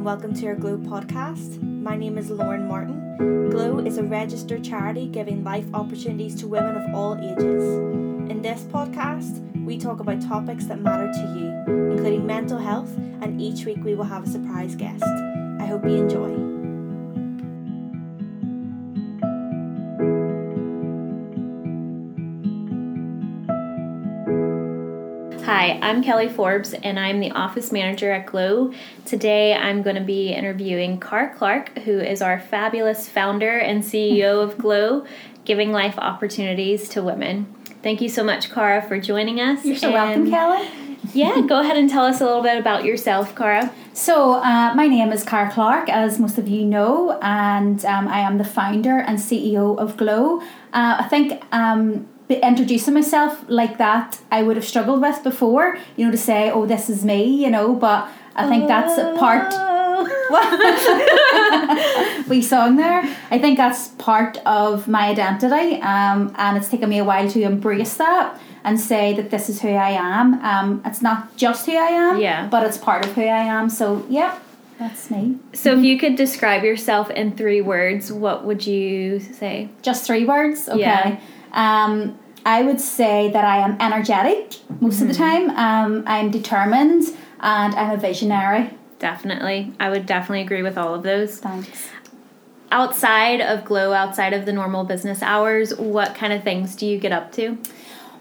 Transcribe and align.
and 0.00 0.06
welcome 0.06 0.32
to 0.32 0.46
our 0.46 0.54
Glow 0.54 0.78
podcast. 0.78 1.60
My 1.62 1.94
name 1.94 2.16
is 2.16 2.30
Lauren 2.30 2.66
Martin. 2.66 3.50
Glow 3.50 3.80
is 3.80 3.98
a 3.98 4.02
registered 4.02 4.64
charity 4.64 5.06
giving 5.06 5.44
life 5.44 5.66
opportunities 5.74 6.34
to 6.36 6.48
women 6.48 6.74
of 6.74 6.94
all 6.94 7.18
ages. 7.18 7.62
In 8.30 8.40
this 8.40 8.62
podcast, 8.62 9.42
we 9.62 9.76
talk 9.76 10.00
about 10.00 10.22
topics 10.22 10.64
that 10.66 10.80
matter 10.80 11.12
to 11.12 11.38
you, 11.38 11.74
including 11.92 12.24
mental 12.24 12.58
health, 12.58 12.96
and 13.20 13.42
each 13.42 13.66
week 13.66 13.84
we 13.84 13.94
will 13.94 14.04
have 14.04 14.24
a 14.24 14.26
surprise 14.26 14.74
guest. 14.74 15.04
I 15.04 15.66
hope 15.66 15.84
you 15.84 15.96
enjoy. 15.96 16.49
Hi, 25.60 25.78
I'm 25.82 26.02
Kelly 26.02 26.30
Forbes 26.30 26.72
and 26.72 26.98
I'm 26.98 27.20
the 27.20 27.32
office 27.32 27.70
manager 27.70 28.10
at 28.10 28.24
Glow. 28.24 28.72
Today 29.04 29.52
I'm 29.52 29.82
going 29.82 29.96
to 29.96 30.00
be 30.00 30.32
interviewing 30.32 30.98
Cara 30.98 31.34
Clark, 31.36 31.80
who 31.80 32.00
is 32.00 32.22
our 32.22 32.40
fabulous 32.40 33.10
founder 33.10 33.58
and 33.58 33.82
CEO 33.82 34.42
of 34.42 34.56
Glow, 34.56 35.04
giving 35.44 35.70
life 35.70 35.98
opportunities 35.98 36.88
to 36.88 37.02
women. 37.02 37.44
Thank 37.82 38.00
you 38.00 38.08
so 38.08 38.24
much, 38.24 38.50
Cara, 38.50 38.80
for 38.80 38.98
joining 38.98 39.38
us. 39.38 39.62
You're 39.62 39.76
so 39.76 39.92
welcome, 39.92 40.30
Kelly. 40.30 40.66
yeah, 41.12 41.42
go 41.46 41.60
ahead 41.60 41.76
and 41.76 41.90
tell 41.90 42.06
us 42.06 42.22
a 42.22 42.24
little 42.24 42.42
bit 42.42 42.56
about 42.56 42.86
yourself, 42.86 43.36
Cara. 43.36 43.70
So, 43.92 44.36
uh, 44.36 44.72
my 44.74 44.86
name 44.86 45.12
is 45.12 45.24
Cara 45.24 45.52
Clark, 45.52 45.90
as 45.90 46.18
most 46.18 46.38
of 46.38 46.48
you 46.48 46.64
know, 46.64 47.18
and 47.20 47.84
um, 47.84 48.08
I 48.08 48.20
am 48.20 48.38
the 48.38 48.44
founder 48.44 49.00
and 49.00 49.18
CEO 49.18 49.76
of 49.76 49.98
Glow. 49.98 50.40
Uh, 50.72 50.96
I 51.00 51.08
think 51.10 51.44
um, 51.52 52.08
introducing 52.38 52.94
myself 52.94 53.44
like 53.48 53.78
that 53.78 54.18
I 54.30 54.42
would 54.42 54.56
have 54.56 54.64
struggled 54.64 55.00
with 55.00 55.22
before, 55.22 55.78
you 55.96 56.04
know, 56.04 56.10
to 56.10 56.18
say, 56.18 56.50
oh, 56.50 56.66
this 56.66 56.88
is 56.88 57.04
me, 57.04 57.24
you 57.24 57.50
know, 57.50 57.74
but 57.74 58.08
I 58.36 58.48
think 58.48 58.68
that's 58.68 58.98
a 58.98 59.16
part. 59.18 59.52
we 62.28 62.40
song 62.40 62.76
there. 62.76 63.02
I 63.30 63.38
think 63.38 63.58
that's 63.58 63.88
part 63.88 64.38
of 64.46 64.88
my 64.88 65.08
identity, 65.08 65.80
um, 65.82 66.34
and 66.38 66.56
it's 66.56 66.68
taken 66.68 66.88
me 66.88 66.98
a 66.98 67.04
while 67.04 67.28
to 67.28 67.42
embrace 67.42 67.94
that 67.96 68.40
and 68.64 68.80
say 68.80 69.12
that 69.14 69.30
this 69.30 69.48
is 69.48 69.60
who 69.60 69.68
I 69.68 69.90
am. 69.90 70.34
Um, 70.44 70.82
it's 70.84 71.02
not 71.02 71.36
just 71.36 71.66
who 71.66 71.72
I 71.72 71.88
am, 71.88 72.20
yeah, 72.20 72.46
but 72.48 72.64
it's 72.64 72.78
part 72.78 73.04
of 73.04 73.12
who 73.12 73.22
I 73.22 73.44
am. 73.44 73.68
So 73.68 74.06
yeah, 74.08 74.38
that's 74.78 75.10
me. 75.10 75.36
So 75.52 75.76
if 75.76 75.84
you 75.84 75.98
could 75.98 76.16
describe 76.16 76.64
yourself 76.64 77.10
in 77.10 77.36
three 77.36 77.60
words, 77.60 78.10
what 78.12 78.44
would 78.44 78.66
you 78.66 79.20
say? 79.20 79.68
Just 79.82 80.06
three 80.06 80.24
words, 80.24 80.68
okay. 80.68 80.80
Yeah. 80.80 81.20
Um, 81.52 82.18
I 82.44 82.62
would 82.62 82.80
say 82.80 83.30
that 83.30 83.44
I 83.44 83.58
am 83.58 83.76
energetic 83.80 84.56
most 84.80 85.00
mm-hmm. 85.00 85.10
of 85.10 85.16
the 85.16 85.22
mm-hmm. 85.22 85.48
time. 85.48 85.50
Um, 85.50 86.04
I'm 86.06 86.30
determined 86.30 87.04
and 87.40 87.74
I'm 87.74 87.90
a 87.92 87.96
visionary. 87.96 88.70
Definitely. 88.98 89.72
I 89.80 89.90
would 89.90 90.06
definitely 90.06 90.42
agree 90.42 90.62
with 90.62 90.76
all 90.76 90.94
of 90.94 91.02
those. 91.02 91.38
Thanks. 91.38 91.88
Outside 92.70 93.40
of 93.40 93.64
Glow, 93.64 93.92
outside 93.92 94.32
of 94.32 94.46
the 94.46 94.52
normal 94.52 94.84
business 94.84 95.22
hours, 95.22 95.74
what 95.74 96.14
kind 96.14 96.32
of 96.32 96.44
things 96.44 96.76
do 96.76 96.86
you 96.86 96.98
get 96.98 97.10
up 97.10 97.32
to? 97.32 97.58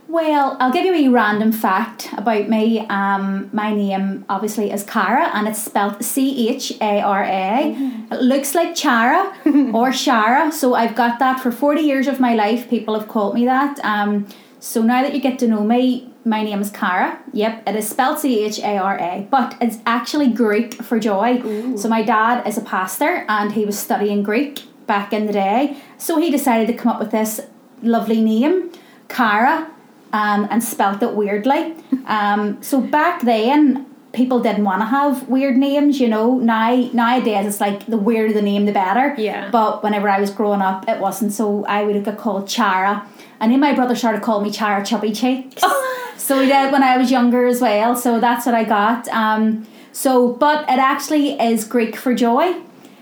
Well, 0.09 0.57
I'll 0.59 0.71
give 0.71 0.85
you 0.85 0.95
a 0.95 1.07
random 1.13 1.51
fact 1.51 2.09
about 2.17 2.49
me. 2.49 2.79
Um, 2.87 3.47
my 3.53 3.75
name 3.75 4.25
obviously 4.27 4.71
is 4.71 4.83
Cara, 4.83 5.29
and 5.35 5.47
it's 5.47 5.63
spelled 5.63 6.03
C 6.03 6.49
H 6.49 6.71
A 6.81 6.99
R 7.01 7.23
A. 7.23 7.27
Mm-hmm. 7.27 8.13
It 8.13 8.21
looks 8.23 8.55
like 8.55 8.73
Chara 8.73 9.27
or 9.71 9.89
Shara, 10.03 10.51
so 10.51 10.73
I've 10.73 10.95
got 10.95 11.19
that 11.19 11.39
for 11.39 11.51
forty 11.51 11.81
years 11.81 12.07
of 12.07 12.19
my 12.19 12.33
life. 12.33 12.67
People 12.71 12.99
have 12.99 13.07
called 13.07 13.35
me 13.35 13.45
that. 13.45 13.79
Um, 13.85 14.27
so 14.59 14.81
now 14.81 15.03
that 15.03 15.13
you 15.13 15.21
get 15.21 15.37
to 15.39 15.47
know 15.47 15.63
me, 15.63 16.11
my 16.25 16.41
name 16.41 16.59
is 16.59 16.71
Cara. 16.71 17.19
Yep, 17.33 17.69
it 17.69 17.75
is 17.75 17.87
spelled 17.87 18.17
C 18.17 18.43
H 18.43 18.57
A 18.57 18.77
R 18.77 18.97
A, 18.97 19.27
but 19.29 19.57
it's 19.61 19.77
actually 19.85 20.29
Greek 20.29 20.73
for 20.73 20.99
joy. 20.99 21.39
Ooh. 21.45 21.77
So 21.77 21.87
my 21.87 22.01
dad 22.01 22.47
is 22.47 22.57
a 22.57 22.61
pastor, 22.61 23.25
and 23.29 23.51
he 23.51 23.63
was 23.63 23.77
studying 23.77 24.23
Greek 24.23 24.63
back 24.87 25.13
in 25.13 25.27
the 25.27 25.33
day. 25.33 25.77
So 25.99 26.17
he 26.17 26.31
decided 26.31 26.65
to 26.65 26.73
come 26.73 26.93
up 26.93 26.99
with 26.99 27.11
this 27.11 27.41
lovely 27.83 28.21
name, 28.21 28.71
Cara 29.07 29.69
um, 30.13 30.47
and 30.49 30.63
spelt 30.63 31.01
it 31.03 31.13
weirdly. 31.13 31.75
Um, 32.05 32.61
so 32.61 32.81
back 32.81 33.21
then, 33.21 33.85
people 34.13 34.39
didn't 34.39 34.63
want 34.63 34.81
to 34.81 34.85
have 34.85 35.27
weird 35.27 35.57
names, 35.57 35.99
you 35.99 36.07
know. 36.07 36.37
Now 36.37 36.75
nowadays, 36.93 37.45
it's 37.45 37.61
like 37.61 37.85
the 37.85 37.97
weirder 37.97 38.33
the 38.33 38.41
name, 38.41 38.65
the 38.65 38.71
better. 38.71 39.15
Yeah. 39.17 39.49
But 39.51 39.83
whenever 39.83 40.09
I 40.09 40.19
was 40.19 40.31
growing 40.31 40.61
up, 40.61 40.87
it 40.87 40.99
wasn't. 40.99 41.33
So 41.33 41.65
I 41.65 41.83
would 41.83 42.03
get 42.03 42.17
called 42.17 42.47
Chara, 42.47 43.07
and 43.39 43.51
then 43.51 43.59
my 43.59 43.73
brother 43.73 43.95
started 43.95 44.21
calling 44.21 44.45
me 44.45 44.51
Chara 44.51 44.85
Chubby 44.85 45.11
Cheeks. 45.11 45.63
so 46.17 46.41
he 46.41 46.47
did 46.47 46.71
when 46.71 46.83
I 46.83 46.97
was 46.97 47.11
younger 47.11 47.45
as 47.45 47.61
well. 47.61 47.95
So 47.95 48.19
that's 48.19 48.45
what 48.45 48.55
I 48.55 48.63
got. 48.63 49.07
Um, 49.09 49.67
so, 49.91 50.33
but 50.33 50.63
it 50.63 50.79
actually 50.79 51.39
is 51.39 51.65
Greek 51.65 51.95
for 51.95 52.13
joy. 52.13 52.55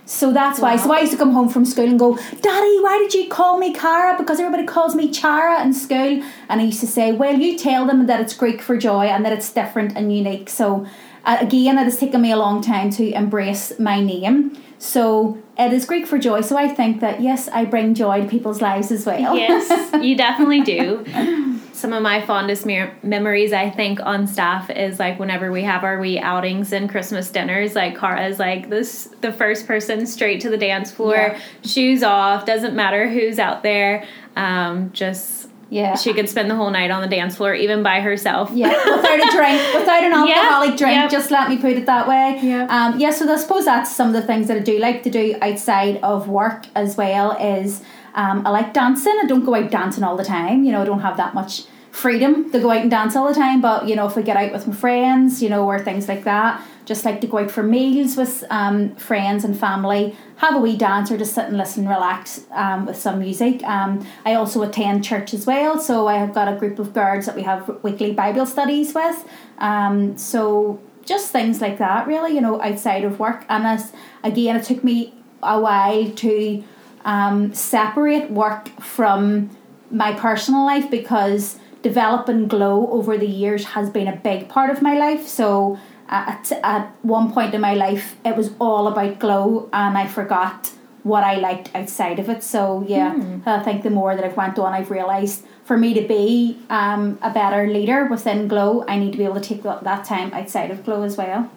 So 0.08 0.32
that's 0.32 0.60
why. 0.60 0.78
So 0.78 0.92
I 0.94 1.02
used 1.02 1.12
to 1.12 1.18
come 1.18 1.34
home 1.34 1.50
from 1.50 1.66
school 1.66 1.86
and 1.86 2.00
go, 2.00 2.16
Daddy, 2.16 2.80
why 2.80 2.98
did 2.98 3.14
you 3.14 3.28
call 3.28 3.58
me 3.58 3.74
Cara? 3.74 4.18
Because 4.18 4.40
everybody 4.40 4.66
calls 4.66 4.96
me 4.96 5.12
Chara 5.12 5.62
in 5.62 5.74
school. 5.74 6.24
And 6.50 6.62
I 6.62 6.64
used 6.64 6.80
to 6.80 6.88
say, 6.88 7.12
Well, 7.12 7.38
you 7.38 7.58
tell 7.58 7.86
them 7.86 8.08
that 8.08 8.22
it's 8.22 8.34
Greek 8.34 8.62
for 8.62 8.78
joy 8.78 9.06
and 9.08 9.26
that 9.26 9.34
it's 9.34 9.52
different 9.52 9.98
and 9.98 10.16
unique. 10.16 10.50
So 10.50 10.88
uh, 11.26 11.38
again, 11.42 11.78
it 11.78 11.84
has 11.84 11.98
taken 11.98 12.22
me 12.22 12.32
a 12.32 12.38
long 12.38 12.62
time 12.62 12.90
to 12.92 13.12
embrace 13.12 13.78
my 13.80 14.00
name. 14.00 14.58
So 14.80 15.38
it 15.58 15.74
is 15.74 15.86
Greek 15.86 16.08
for 16.08 16.18
joy. 16.18 16.40
So 16.42 16.58
I 16.58 16.70
think 16.70 17.02
that 17.02 17.20
yes, 17.20 17.50
I 17.50 17.66
bring 17.66 17.94
joy 17.94 18.22
to 18.22 18.28
people's 18.28 18.62
lives 18.62 18.92
as 18.92 19.06
well. 19.06 19.36
Yes, 19.36 19.94
you 20.02 20.16
definitely 20.16 20.62
do. 20.62 21.04
some 21.78 21.94
of 21.94 22.02
my 22.02 22.26
fondest 22.26 22.66
me- 22.66 22.90
memories 23.04 23.54
I 23.54 23.70
think 23.70 24.00
on 24.00 24.26
staff 24.26 24.72
is 24.72 24.98
like 24.98 25.20
whenever 25.20 25.52
we 25.52 25.62
have 25.62 25.84
our 25.84 26.00
wee 26.00 26.18
outings 26.18 26.74
and 26.74 26.90
Christmas 26.90 27.30
dinners 27.30 27.76
like 27.76 27.98
Cara 27.98 28.28
is 28.28 28.40
like 28.40 28.70
this 28.70 29.10
the 29.22 29.32
first 29.32 29.68
person 29.68 30.08
straight 30.08 30.42
to 30.42 30.50
the 30.50 30.58
dance 30.58 30.92
floor 30.92 31.16
yeah. 31.16 31.40
shoes 31.64 32.02
off 32.02 32.46
doesn't 32.46 32.76
matter 32.76 33.08
who's 33.08 33.38
out 33.38 33.62
there 33.62 34.08
um, 34.36 34.92
just 34.92 35.50
yeah 35.70 35.96
she 35.96 36.14
could 36.14 36.28
spend 36.28 36.50
the 36.50 36.56
whole 36.56 36.72
night 36.72 36.90
on 36.90 37.02
the 37.02 37.08
dance 37.08 37.38
floor 37.38 37.54
even 37.54 37.84
by 37.84 38.00
herself 38.00 38.50
yeah 38.54 38.70
without 38.70 39.20
a 39.20 39.32
drink 39.38 39.74
without 39.76 40.04
an 40.04 40.14
alcoholic 40.14 40.72
yeah. 40.72 40.78
drink 40.78 40.96
yep. 40.96 41.12
just 41.12 41.30
let 41.30 41.48
me 41.48 41.58
put 41.58 41.74
it 41.74 41.86
that 41.86 42.08
way 42.08 42.40
yeah 42.42 42.66
um, 42.70 43.00
yeah 43.00 43.12
so 43.12 43.32
I 43.32 43.38
suppose 43.38 43.66
that's 43.66 43.94
some 43.94 44.08
of 44.08 44.14
the 44.14 44.24
things 44.24 44.48
that 44.48 44.58
I 44.58 44.62
do 44.62 44.80
like 44.80 45.04
to 45.04 45.12
do 45.12 45.36
outside 45.42 45.98
of 45.98 46.28
work 46.28 46.66
as 46.74 46.98
well 46.98 47.34
is 47.34 47.84
um, 48.18 48.46
I 48.46 48.50
like 48.50 48.74
dancing. 48.74 49.18
I 49.24 49.28
don't 49.28 49.46
go 49.46 49.56
out 49.56 49.72
dancing 49.72 50.04
all 50.04 50.18
the 50.18 50.26
time. 50.26 50.64
You 50.64 50.72
know, 50.74 50.82
I 50.82 50.86
don't 50.86 51.02
have 51.02 51.18
that 51.18 51.34
much 51.34 51.66
freedom 51.92 52.52
to 52.52 52.60
go 52.60 52.72
out 52.72 52.82
and 52.82 52.92
dance 52.92 53.16
all 53.16 53.28
the 53.28 53.34
time. 53.34 53.62
But 53.62 53.88
you 53.88 53.96
know, 53.96 54.08
if 54.08 54.16
we 54.16 54.24
get 54.24 54.36
out 54.36 54.52
with 54.52 54.68
my 54.68 54.74
friends, 54.74 55.42
you 55.42 55.50
know, 55.50 55.66
or 55.66 55.80
things 55.80 56.08
like 56.08 56.24
that, 56.24 56.66
just 56.86 57.06
like 57.06 57.22
to 57.22 57.28
go 57.28 57.38
out 57.38 57.52
for 57.52 57.62
meals 57.62 58.18
with 58.18 58.44
um, 58.50 58.96
friends 58.96 59.44
and 59.44 59.58
family, 59.58 60.16
have 60.38 60.56
a 60.56 60.60
wee 60.60 60.76
dance 60.76 61.12
or 61.12 61.18
just 61.18 61.36
sit 61.36 61.46
and 61.46 61.58
listen, 61.58 61.88
relax 61.88 62.46
um, 62.52 62.88
with 62.88 62.98
some 62.98 63.20
music. 63.20 63.64
Um, 63.64 64.06
I 64.26 64.34
also 64.34 64.64
attend 64.64 65.04
church 65.04 65.34
as 65.34 65.46
well, 65.46 65.80
so 65.80 66.08
I 66.08 66.18
have 66.18 66.34
got 66.34 66.52
a 66.52 66.58
group 66.58 66.80
of 66.80 66.94
girls 66.94 67.28
that 67.28 67.36
we 67.36 67.44
have 67.44 67.84
weekly 67.84 68.14
Bible 68.14 68.48
studies 68.48 68.96
with. 68.96 69.26
Um, 69.60 70.18
so 70.18 70.80
just 71.06 71.32
things 71.32 71.62
like 71.62 71.78
that, 71.78 72.08
really, 72.08 72.34
you 72.34 72.42
know, 72.42 72.62
outside 72.62 73.04
of 73.04 73.20
work. 73.20 73.46
And 73.48 73.66
as 73.68 73.92
again, 74.24 74.56
it 74.56 74.64
took 74.64 74.84
me 74.84 75.14
a 75.44 75.60
while 75.60 76.10
to 76.10 76.64
um, 77.08 77.54
separate 77.54 78.30
work 78.30 78.68
from 78.82 79.50
my 79.90 80.12
personal 80.14 80.66
life 80.66 80.92
because 80.92 81.58
developing 81.82 82.48
glow 82.48 82.92
over 82.92 83.18
the 83.18 83.26
years 83.26 83.64
has 83.64 83.90
been 83.90 84.08
a 84.08 84.16
big 84.16 84.50
part 84.50 84.70
of 84.70 84.82
my 84.82 84.96
life. 84.96 85.26
So 85.26 85.80
at, 86.10 86.52
at 86.64 86.94
one 87.04 87.32
point 87.32 87.56
in 87.56 87.62
my 87.62 87.74
life, 87.74 88.18
it 88.26 88.36
was 88.36 88.52
all 88.60 88.88
about 88.88 89.20
glow, 89.20 89.70
and 89.72 89.98
I 89.98 90.06
forgot 90.06 90.74
what 91.04 91.24
I 91.24 91.36
liked 91.36 91.74
outside 91.74 92.20
of 92.20 92.30
it. 92.30 92.44
So 92.44 92.84
yeah, 92.86 93.16
mm. 93.16 93.48
I 93.48 93.64
think 93.64 93.84
the 93.84 93.90
more 93.90 94.14
that 94.14 94.26
I've 94.26 94.36
went 94.36 94.60
on, 94.60 94.74
I've 94.74 94.92
realised 94.92 95.46
for 95.64 95.78
me 95.78 95.94
to 95.94 96.02
be 96.02 96.60
um, 96.70 97.18
a 97.22 97.30
better 97.30 97.68
leader 97.68 98.06
within 98.06 98.50
Glow, 98.50 98.84
I 98.88 98.98
need 98.98 99.12
to 99.12 99.18
be 99.18 99.24
able 99.24 99.40
to 99.40 99.42
take 99.42 99.64
that 99.64 100.06
time 100.06 100.34
outside 100.34 100.72
of 100.72 100.84
Glow 100.84 101.04
as 101.04 101.16
well. 101.18 101.50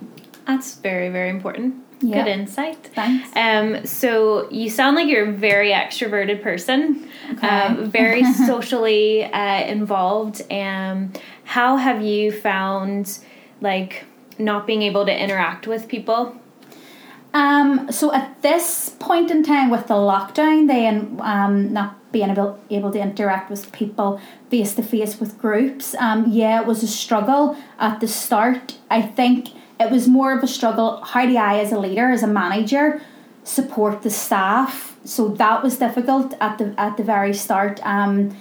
That's 0.46 0.75
very 0.76 1.08
very 1.08 1.31
important. 1.31 1.75
Yeah. 2.02 2.25
Good 2.25 2.31
insight. 2.31 2.87
Thanks. 2.94 3.28
Um, 3.37 3.84
so 3.84 4.50
you 4.50 4.70
sound 4.70 4.96
like 4.96 5.06
you're 5.06 5.28
a 5.28 5.32
very 5.32 5.70
extroverted 5.70 6.42
person, 6.42 7.06
okay. 7.32 7.46
um, 7.46 7.90
very 7.90 8.25
socially 8.46 9.25
uh, 9.25 9.64
involved. 9.64 10.40
Um, 10.50 11.12
how 11.44 11.76
have 11.76 12.00
you 12.02 12.32
found 12.32 13.19
like 13.60 14.04
not 14.38 14.66
being 14.66 14.81
able 14.82 15.04
to 15.04 15.14
interact 15.14 15.66
with 15.66 15.88
people? 15.88 16.40
Um, 17.34 17.92
so 17.92 18.12
at 18.12 18.40
this 18.42 18.96
point 18.98 19.31
in 19.31 19.42
time 19.42 19.70
with 19.70 19.87
the 19.87 19.94
lockdown, 19.94 20.66
then 20.66 21.20
um, 21.20 21.72
not 21.72 21.96
being 22.12 22.31
able, 22.31 22.58
able 22.70 22.90
to 22.90 22.98
interact 22.98 23.50
with 23.50 23.70
people 23.72 24.20
face 24.50 24.75
to 24.75 24.82
face 24.82 25.20
with 25.20 25.38
groups, 25.38 25.94
um, 25.96 26.25
yeah, 26.28 26.60
it 26.60 26.66
was 26.66 26.82
a 26.82 26.88
struggle 26.88 27.56
at 27.78 28.00
the 28.00 28.08
start. 28.08 28.78
I 28.90 29.02
think 29.02 29.50
it 29.81 29.91
was 29.91 30.06
more 30.06 30.37
of 30.37 30.43
a 30.44 30.47
struggle. 30.47 31.03
How 31.03 31.25
do 31.27 31.37
I, 31.37 31.59
as 31.59 31.73
a 31.73 31.79
leader, 31.79 32.11
as 32.11 32.23
a 32.23 32.27
manager, 32.27 33.00
support 33.44 34.03
the 34.03 34.11
staff? 34.11 34.97
So 35.05 35.29
that 35.29 35.62
was 35.62 35.79
difficult 35.79 36.35
at 36.41 36.59
the 36.59 36.75
at 36.79 36.97
the 36.99 37.03
very 37.03 37.32
start. 37.35 37.81
Um, 37.85 38.37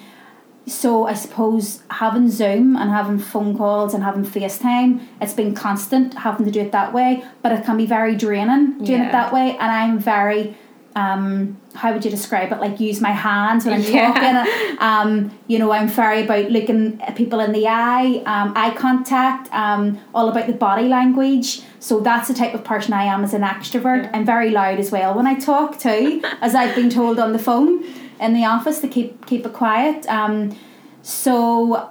so 0.68 1.08
I 1.08 1.14
suppose 1.16 1.82
having 1.90 2.30
Zoom 2.30 2.76
and 2.76 2.92
having 2.92 3.18
phone 3.18 3.58
calls 3.58 3.94
and 3.96 4.04
having 4.04 4.24
FaceTime, 4.24 5.02
it's 5.20 5.34
been 5.34 5.56
constant 5.56 6.14
having 6.14 6.46
to 6.46 6.52
do 6.52 6.60
it 6.60 6.72
that 6.74 6.94
way, 6.94 7.24
but 7.42 7.52
it 7.52 7.66
can 7.66 7.76
be 7.78 7.88
very 7.88 8.16
draining 8.16 8.78
doing 8.84 9.00
Yeah. 9.02 9.08
it 9.10 9.12
that 9.14 9.34
way. 9.34 9.58
And 9.58 9.72
I'm 9.72 9.98
very, 9.98 10.56
um, 10.96 11.58
how 11.76 11.94
would 11.94 12.04
you 12.04 12.12
describe 12.12 12.52
it? 12.52 12.60
Like 12.60 12.80
use 12.80 13.00
my 13.00 13.12
hands 13.12 13.66
when 13.66 13.76
I'm 13.76 13.82
Yeah. 13.94 14.14
talking. 14.14 14.78
Um, 14.80 15.40
you 15.48 15.60
know, 15.60 15.72
I'm 15.72 15.88
very 15.88 16.24
about 16.24 16.50
looking 16.52 17.02
at 17.02 17.16
people 17.16 17.40
in 17.40 17.52
the 17.52 17.68
eye, 17.68 18.22
um, 18.26 18.54
eye 18.56 18.74
contact, 18.76 19.54
um, 19.54 20.00
all 20.14 20.30
about 20.30 20.48
the 20.48 20.54
body 20.54 20.88
language. 20.88 21.62
So 21.80 22.00
that's 22.00 22.28
the 22.28 22.34
type 22.34 22.54
of 22.54 22.64
person 22.64 22.94
I 22.94 23.04
am 23.04 23.24
as 23.24 23.34
an 23.34 23.42
extrovert. 23.44 24.04
Yeah. 24.04 24.12
I'm 24.14 24.26
very 24.26 24.50
loud 24.50 24.80
as 24.80 24.92
well 24.92 25.14
when 25.14 25.28
I 25.28 25.36
talk 25.36 25.80
too, 25.80 26.22
as 26.42 26.56
I've 26.56 26.76
been 26.76 26.90
told 26.90 27.20
on 27.20 27.34
the 27.34 27.40
phone 27.40 27.84
in 28.20 28.34
the 28.34 28.46
office 28.46 28.80
to 28.82 28.88
keep 28.88 29.26
keep 29.26 29.46
it 29.46 29.54
quiet. 29.54 30.08
Um, 30.08 30.58
so 31.02 31.90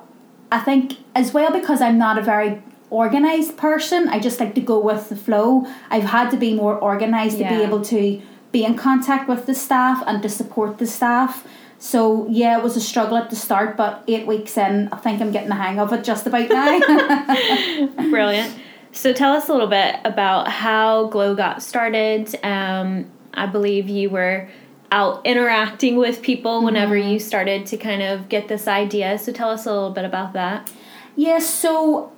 I 0.50 0.60
think 0.60 0.94
as 1.14 1.32
well 1.32 1.50
because 1.52 1.80
I'm 1.80 1.98
not 1.98 2.18
a 2.18 2.22
very 2.22 2.62
organized 2.90 3.56
person, 3.56 4.08
I 4.08 4.18
just 4.18 4.40
like 4.40 4.54
to 4.54 4.60
go 4.62 4.78
with 4.78 5.08
the 5.08 5.16
flow. 5.16 5.66
I've 5.90 6.04
had 6.04 6.30
to 6.30 6.36
be 6.36 6.54
more 6.54 6.76
organized 6.78 7.36
to 7.38 7.44
be 7.44 7.56
able 7.62 7.82
to 7.82 8.20
be 8.52 8.64
in 8.64 8.76
contact 8.76 9.28
with 9.28 9.46
the 9.46 9.54
staff 9.54 10.02
and 10.06 10.22
to 10.22 10.28
support 10.28 10.78
the 10.78 10.86
staff. 10.86 11.46
So 11.78 12.26
yeah, 12.28 12.58
it 12.58 12.64
was 12.64 12.76
a 12.76 12.80
struggle 12.80 13.16
at 13.16 13.30
the 13.30 13.36
start, 13.36 13.76
but 13.76 14.02
eight 14.08 14.26
weeks 14.26 14.56
in, 14.56 14.88
I 14.90 14.96
think 14.96 15.20
I'm 15.20 15.30
getting 15.30 15.48
the 15.48 15.54
hang 15.54 15.78
of 15.78 15.92
it 15.92 16.02
just 16.02 16.26
about 16.26 16.48
now. 16.48 17.86
Brilliant. 18.10 18.58
So 18.92 19.12
tell 19.12 19.32
us 19.32 19.48
a 19.48 19.52
little 19.52 19.68
bit 19.68 19.96
about 20.04 20.48
how 20.48 21.08
Glow 21.08 21.34
got 21.34 21.62
started. 21.62 22.34
Um, 22.42 23.10
I 23.34 23.46
believe 23.46 23.88
you 23.88 24.10
were 24.10 24.48
out 24.90 25.24
interacting 25.26 25.96
with 25.96 26.22
people 26.22 26.64
whenever 26.64 26.96
you 26.96 27.18
started 27.18 27.66
to 27.66 27.76
kind 27.76 28.02
of 28.02 28.28
get 28.28 28.48
this 28.48 28.66
idea. 28.66 29.18
So 29.18 29.32
tell 29.32 29.50
us 29.50 29.66
a 29.66 29.72
little 29.72 29.90
bit 29.90 30.04
about 30.04 30.32
that. 30.32 30.70
Yes, 31.14 31.48
so 31.48 32.12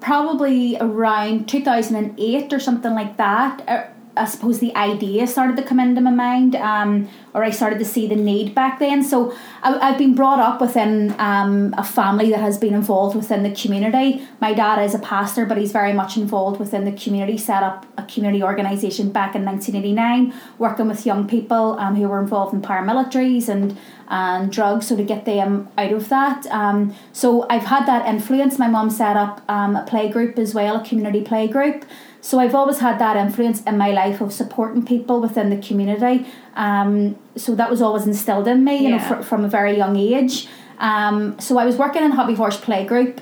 probably 0.00 0.76
around 0.78 1.48
2008 1.48 2.52
or 2.52 2.60
something 2.60 2.92
like 2.92 3.16
that. 3.16 3.93
I 4.16 4.26
suppose 4.26 4.60
the 4.60 4.74
idea 4.76 5.26
started 5.26 5.56
to 5.56 5.62
come 5.62 5.80
into 5.80 6.00
my 6.00 6.10
mind, 6.10 6.54
um, 6.56 7.08
or 7.34 7.42
I 7.42 7.50
started 7.50 7.80
to 7.80 7.84
see 7.84 8.06
the 8.06 8.14
need 8.14 8.54
back 8.54 8.78
then. 8.78 9.02
So 9.02 9.34
I, 9.62 9.74
I've 9.90 9.98
been 9.98 10.14
brought 10.14 10.38
up 10.38 10.60
within 10.60 11.14
um, 11.18 11.74
a 11.76 11.82
family 11.82 12.30
that 12.30 12.38
has 12.38 12.56
been 12.56 12.74
involved 12.74 13.16
within 13.16 13.42
the 13.42 13.50
community. 13.50 14.26
My 14.40 14.54
dad 14.54 14.82
is 14.82 14.94
a 14.94 15.00
pastor, 15.00 15.44
but 15.44 15.58
he's 15.58 15.72
very 15.72 15.92
much 15.92 16.16
involved 16.16 16.60
within 16.60 16.84
the 16.84 16.92
community. 16.92 17.36
Set 17.36 17.64
up 17.64 17.86
a 17.98 18.04
community 18.04 18.42
organisation 18.42 19.10
back 19.10 19.34
in 19.34 19.44
1989, 19.44 20.32
working 20.58 20.86
with 20.86 21.04
young 21.04 21.26
people 21.26 21.76
um, 21.80 21.96
who 21.96 22.08
were 22.08 22.20
involved 22.20 22.54
in 22.54 22.62
paramilitaries 22.62 23.48
and 23.48 23.76
and 24.06 24.52
drugs, 24.52 24.88
so 24.88 24.96
to 24.96 25.02
get 25.02 25.24
them 25.24 25.66
out 25.78 25.90
of 25.90 26.10
that. 26.10 26.46
Um, 26.48 26.94
so 27.12 27.46
I've 27.48 27.64
had 27.64 27.86
that 27.86 28.06
influence. 28.06 28.58
My 28.58 28.68
mum 28.68 28.90
set 28.90 29.16
up 29.16 29.42
um, 29.48 29.76
a 29.76 29.84
play 29.84 30.10
group 30.10 30.38
as 30.38 30.54
well, 30.54 30.76
a 30.76 30.84
community 30.84 31.22
play 31.22 31.48
group. 31.48 31.86
So 32.20 32.38
I've 32.38 32.54
always 32.54 32.78
had 32.78 32.98
that 33.00 33.16
influence 33.16 33.62
in 33.64 33.76
my 33.76 33.90
life 33.90 34.20
of 34.20 34.32
supporting 34.32 34.84
people 34.84 35.20
within 35.20 35.50
the 35.50 35.58
community. 35.58 36.26
Um, 36.54 37.16
so 37.36 37.54
that 37.54 37.70
was 37.70 37.82
always 37.82 38.06
instilled 38.06 38.48
in 38.48 38.64
me, 38.64 38.76
you 38.78 38.90
know, 38.90 38.98
fr- 38.98 39.22
from 39.22 39.44
a 39.44 39.48
very 39.48 39.76
young 39.76 39.96
age. 39.96 40.48
Um, 40.78 41.38
so 41.40 41.58
I 41.58 41.64
was 41.64 41.76
working 41.76 42.02
in 42.02 42.12
Hobby 42.12 42.34
Horse 42.34 42.58
Play 42.58 42.84
Group 42.84 43.20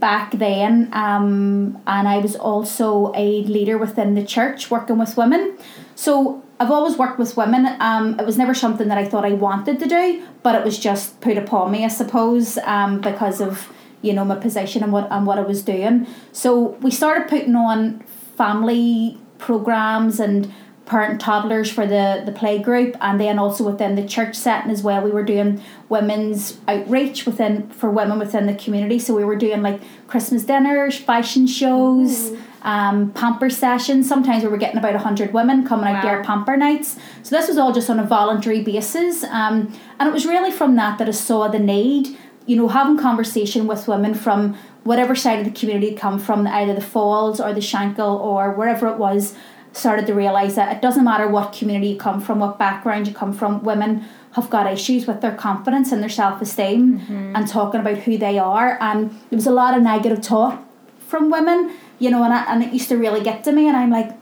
back 0.00 0.32
then, 0.32 0.88
um, 0.92 1.80
and 1.86 2.08
I 2.08 2.18
was 2.18 2.36
also 2.36 3.12
a 3.14 3.42
leader 3.42 3.78
within 3.78 4.14
the 4.14 4.24
church 4.24 4.70
working 4.70 4.98
with 4.98 5.16
women. 5.16 5.58
So 5.94 6.42
I've 6.60 6.70
always 6.70 6.96
worked 6.96 7.18
with 7.18 7.36
women. 7.36 7.66
Um, 7.80 8.18
it 8.18 8.26
was 8.26 8.38
never 8.38 8.54
something 8.54 8.88
that 8.88 8.98
I 8.98 9.04
thought 9.04 9.24
I 9.24 9.32
wanted 9.32 9.78
to 9.80 9.86
do, 9.86 10.22
but 10.42 10.54
it 10.54 10.64
was 10.64 10.78
just 10.78 11.20
put 11.20 11.36
upon 11.36 11.70
me, 11.72 11.84
I 11.84 11.88
suppose, 11.88 12.58
um, 12.58 13.00
because 13.00 13.40
of 13.40 13.72
you 14.02 14.12
know 14.12 14.24
my 14.24 14.36
position 14.36 14.82
and 14.82 14.92
what 14.92 15.10
and 15.10 15.26
what 15.26 15.38
I 15.38 15.42
was 15.42 15.62
doing. 15.62 16.06
So 16.32 16.76
we 16.80 16.90
started 16.90 17.28
putting 17.28 17.56
on 17.56 18.00
family 18.36 19.18
programs 19.38 20.20
and 20.20 20.52
parent 20.88 21.20
toddlers 21.20 21.70
for 21.70 21.86
the 21.86 22.22
the 22.24 22.32
play 22.32 22.58
group 22.58 22.96
and 23.00 23.20
then 23.20 23.38
also 23.38 23.62
within 23.70 23.94
the 23.94 24.06
church 24.14 24.34
setting 24.34 24.70
as 24.70 24.82
well 24.82 25.00
we 25.02 25.10
were 25.10 25.22
doing 25.34 25.60
women's 25.88 26.58
outreach 26.66 27.26
within 27.26 27.68
for 27.70 27.90
women 27.90 28.18
within 28.18 28.46
the 28.46 28.54
community. 28.54 28.98
So 28.98 29.14
we 29.14 29.24
were 29.24 29.36
doing 29.36 29.60
like 29.62 29.80
christmas 30.06 30.44
dinners 30.44 30.96
fashion 30.96 31.46
shows 31.46 32.32
um, 32.62 33.12
pamper 33.12 33.50
sessions. 33.50 34.08
Sometimes 34.08 34.42
we 34.42 34.48
were 34.48 34.56
getting 34.56 34.78
about 34.78 34.94
100 34.94 35.32
women 35.32 35.64
coming 35.66 35.86
out 35.86 36.02
Wow. 36.02 36.10
there 36.10 36.24
pamper 36.24 36.56
nights. 36.56 36.96
So 37.22 37.36
this 37.36 37.46
was 37.48 37.56
all 37.56 37.72
just 37.72 37.88
on 37.88 37.98
a 38.00 38.04
voluntary 38.04 38.62
basis 38.62 39.22
um, 39.24 39.72
and 39.98 40.08
it 40.08 40.12
was 40.12 40.26
really 40.26 40.50
from 40.50 40.74
that 40.76 40.98
that 40.98 41.08
i 41.08 41.12
saw 41.12 41.48
the 41.48 41.58
need 41.58 42.16
you 42.46 42.56
know 42.56 42.68
having 42.68 42.96
conversation 42.98 43.66
with 43.66 43.86
women 43.88 44.14
from 44.14 44.56
whatever 44.84 45.14
side 45.14 45.38
of 45.40 45.44
the 45.44 45.50
community 45.60 45.94
come 45.94 46.18
from 46.18 46.46
either 46.46 46.74
the 46.74 46.80
falls 46.80 47.40
or 47.40 47.52
the 47.52 47.60
shankill 47.60 48.18
or 48.18 48.52
wherever 48.52 48.86
it 48.88 48.96
was 48.96 49.34
started 49.78 50.06
to 50.06 50.14
realize 50.14 50.56
that 50.56 50.74
it 50.74 50.82
doesn't 50.82 51.04
matter 51.04 51.28
what 51.28 51.52
community 51.52 51.92
you 51.92 51.98
come 51.98 52.20
from, 52.20 52.40
what 52.40 52.58
background 52.58 53.06
you 53.06 53.14
come 53.14 53.32
from, 53.32 53.62
women 53.62 54.04
have 54.32 54.50
got 54.50 54.70
issues 54.70 55.06
with 55.06 55.20
their 55.20 55.34
confidence 55.34 55.92
and 55.92 56.02
their 56.02 56.10
self 56.10 56.42
esteem 56.42 57.00
mm-hmm. 57.00 57.36
and 57.36 57.48
talking 57.48 57.80
about 57.80 57.98
who 57.98 58.18
they 58.18 58.38
are. 58.38 58.76
And 58.80 59.10
there 59.10 59.36
was 59.36 59.46
a 59.46 59.52
lot 59.52 59.76
of 59.76 59.82
negative 59.82 60.20
talk 60.20 60.62
from 61.00 61.30
women, 61.30 61.72
you 61.98 62.10
know, 62.10 62.22
and, 62.24 62.32
I, 62.32 62.52
and 62.52 62.62
it 62.62 62.72
used 62.72 62.88
to 62.90 62.96
really 62.96 63.22
get 63.22 63.44
to 63.44 63.52
me. 63.52 63.68
And 63.68 63.76
I'm 63.76 63.90
like, 63.90 64.16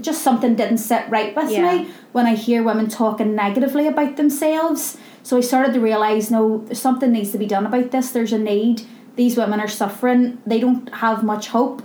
just 0.00 0.22
something 0.22 0.54
didn't 0.54 0.78
sit 0.78 1.08
right 1.10 1.34
with 1.34 1.50
Yeah. 1.50 1.74
me 1.78 1.90
when 2.12 2.26
I 2.26 2.34
hear 2.34 2.62
women 2.62 2.88
talking 2.88 3.34
negatively 3.34 3.86
about 3.86 4.16
themselves. 4.16 4.96
So 5.22 5.36
I 5.36 5.40
started 5.40 5.74
to 5.74 5.80
realize 5.80 6.30
no, 6.30 6.64
something 6.72 7.12
needs 7.12 7.32
to 7.32 7.38
be 7.38 7.46
done 7.46 7.66
about 7.66 7.90
this. 7.90 8.10
There's 8.10 8.32
a 8.32 8.38
need. 8.38 8.82
These 9.16 9.36
women 9.36 9.60
are 9.60 9.68
suffering, 9.68 10.38
they 10.46 10.60
don't 10.60 10.88
have 10.94 11.22
much 11.22 11.48
hope 11.48 11.82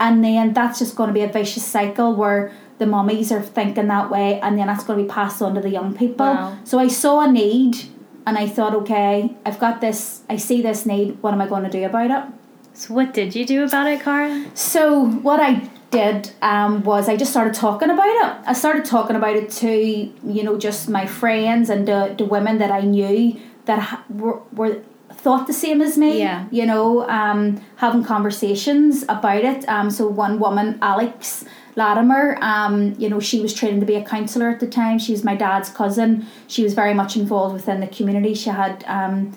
and 0.00 0.24
then 0.24 0.52
that's 0.52 0.78
just 0.78 0.96
going 0.96 1.08
to 1.08 1.14
be 1.14 1.22
a 1.22 1.28
vicious 1.28 1.64
cycle 1.64 2.14
where 2.14 2.52
the 2.78 2.86
mummies 2.86 3.30
are 3.32 3.42
thinking 3.42 3.86
that 3.88 4.10
way 4.10 4.40
and 4.40 4.58
then 4.58 4.66
that's 4.66 4.84
going 4.84 4.98
to 4.98 5.04
be 5.04 5.08
passed 5.10 5.40
on 5.42 5.54
to 5.54 5.60
the 5.60 5.70
young 5.70 5.94
people 5.96 6.26
Wow. 6.26 6.58
so 6.64 6.78
i 6.78 6.88
saw 6.88 7.20
a 7.20 7.30
need 7.30 7.76
and 8.26 8.36
i 8.38 8.46
thought 8.46 8.74
okay 8.74 9.34
i've 9.46 9.58
got 9.60 9.80
this 9.80 10.22
i 10.28 10.36
see 10.36 10.60
this 10.62 10.84
need 10.86 11.16
what 11.22 11.32
am 11.34 11.40
i 11.40 11.46
going 11.46 11.64
to 11.64 11.70
do 11.70 11.84
about 11.84 12.10
it 12.10 12.24
So 12.74 12.94
what 12.94 13.14
did 13.14 13.34
you 13.36 13.44
do 13.46 13.58
about 13.64 13.86
it, 13.86 14.00
Cara? 14.02 14.28
so 14.54 15.04
what 15.26 15.38
I 15.38 15.52
did 15.92 16.32
um, 16.42 16.82
was 16.82 17.08
I 17.08 17.14
just 17.16 17.30
started 17.30 17.54
talking 17.54 17.88
about 17.88 18.08
it. 18.20 18.28
I 18.50 18.52
started 18.52 18.84
talking 18.84 19.14
about 19.14 19.36
it 19.40 19.48
to 19.62 19.70
you 20.36 20.42
know 20.46 20.58
just 20.58 20.88
my 20.88 21.06
friends 21.06 21.70
and 21.70 21.86
the, 21.86 22.00
the 22.18 22.24
women 22.24 22.58
that 22.58 22.72
I 22.72 22.80
knew 22.80 23.38
that 23.66 24.02
were, 24.10 24.40
were 24.58 24.74
thought 25.22 25.46
the 25.46 25.52
same 25.52 25.80
as 25.86 25.96
me. 25.96 26.18
Yeah. 26.18 26.48
You 26.50 26.66
know, 26.66 27.08
um, 27.08 27.60
having 27.76 28.02
conversations 28.02 29.04
about 29.08 29.44
it. 29.44 29.60
Um, 29.68 29.88
so 29.90 30.08
one 30.08 30.40
woman, 30.40 30.78
Alex 30.82 31.44
Latimer, 31.76 32.38
um, 32.40 32.94
you 32.98 33.08
know, 33.08 33.20
she 33.20 33.40
was 33.40 33.52
training 33.52 33.80
to 33.80 33.86
be 33.86 33.96
a 33.96 34.04
counsellor 34.04 34.48
at 34.48 34.60
the 34.60 34.66
time. 34.66 34.98
She 34.98 35.12
was 35.12 35.24
my 35.24 35.34
dad's 35.34 35.68
cousin. 35.68 36.26
She 36.46 36.62
was 36.62 36.74
very 36.74 36.94
much 36.94 37.16
involved 37.16 37.54
within 37.54 37.80
the 37.80 37.88
community. 37.88 38.34
She 38.34 38.50
had 38.50 38.84
um, 38.86 39.36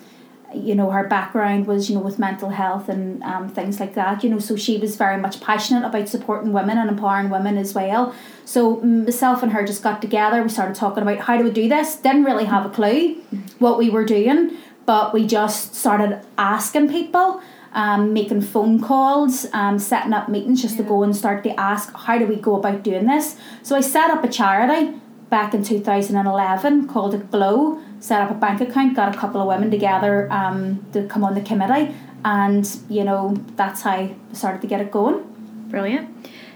you 0.54 0.74
know 0.74 0.90
her 0.90 1.06
background 1.06 1.66
was 1.66 1.90
you 1.90 1.96
know 1.96 2.02
with 2.02 2.18
mental 2.18 2.48
health 2.48 2.88
and 2.88 3.22
um, 3.22 3.48
things 3.48 3.78
like 3.80 3.94
that 3.94 4.24
you 4.24 4.30
know 4.30 4.38
so 4.38 4.56
she 4.56 4.78
was 4.78 4.96
very 4.96 5.18
much 5.20 5.40
passionate 5.40 5.86
about 5.86 6.08
supporting 6.08 6.52
women 6.52 6.78
and 6.78 6.88
empowering 6.88 7.28
women 7.28 7.58
as 7.58 7.74
well 7.74 8.14
so 8.44 8.80
myself 8.80 9.42
and 9.42 9.52
her 9.52 9.64
just 9.64 9.82
got 9.82 10.00
together 10.00 10.42
we 10.42 10.48
started 10.48 10.74
talking 10.74 11.02
about 11.02 11.18
how 11.18 11.36
do 11.36 11.44
we 11.44 11.50
do 11.50 11.68
this 11.68 11.96
didn't 11.96 12.24
really 12.24 12.46
have 12.46 12.64
a 12.64 12.70
clue 12.70 13.14
what 13.58 13.78
we 13.78 13.90
were 13.90 14.04
doing 14.04 14.56
but 14.86 15.12
we 15.12 15.26
just 15.26 15.74
started 15.74 16.20
asking 16.38 16.88
people 16.88 17.42
um, 17.72 18.12
making 18.12 18.40
phone 18.40 18.80
calls 18.80 19.46
um, 19.52 19.78
setting 19.78 20.12
up 20.12 20.28
meetings 20.28 20.62
just 20.62 20.76
to 20.76 20.82
go 20.82 21.02
and 21.02 21.14
start 21.14 21.42
to 21.44 21.60
ask 21.60 21.94
how 21.94 22.18
do 22.18 22.26
we 22.26 22.36
go 22.36 22.56
about 22.56 22.82
doing 22.82 23.06
this 23.06 23.36
so 23.62 23.76
i 23.76 23.80
set 23.80 24.10
up 24.10 24.22
a 24.24 24.28
charity 24.28 24.94
back 25.30 25.54
in 25.54 25.62
2011 25.62 26.88
called 26.88 27.14
it 27.14 27.30
Glow. 27.30 27.80
Set 28.00 28.22
up 28.22 28.30
a 28.30 28.34
bank 28.34 28.60
account, 28.60 28.94
got 28.94 29.14
a 29.14 29.18
couple 29.18 29.40
of 29.40 29.48
women 29.48 29.70
together 29.70 30.30
um, 30.32 30.84
to 30.92 31.06
come 31.06 31.24
on 31.24 31.34
the 31.34 31.40
committee, 31.40 31.94
and 32.24 32.78
you 32.88 33.04
know 33.04 33.36
that's 33.56 33.82
how 33.82 33.90
I 33.90 34.14
started 34.32 34.60
to 34.62 34.66
get 34.66 34.80
it 34.80 34.90
going. 34.90 35.24
Brilliant. 35.68 36.14